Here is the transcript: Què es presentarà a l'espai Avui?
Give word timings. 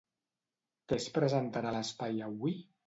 Què 0.87 0.99
es 1.03 1.07
presentarà 1.21 1.73
a 1.75 1.77
l'espai 1.79 2.29
Avui? 2.31 2.61